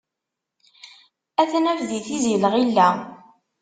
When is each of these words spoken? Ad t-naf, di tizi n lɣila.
Ad 1.41 1.47
t-naf, 1.51 1.79
di 1.89 1.99
tizi 2.05 2.35
n 2.37 2.41
lɣila. 2.43 2.87